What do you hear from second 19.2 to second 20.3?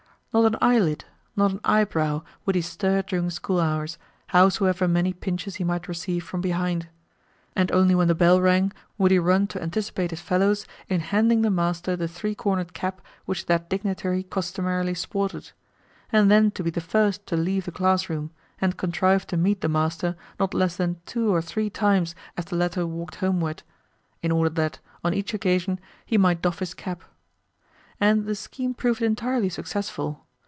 to meet the master